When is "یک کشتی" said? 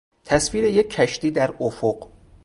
0.63-1.31